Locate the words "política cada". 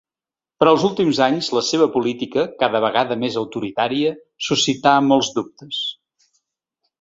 1.97-2.81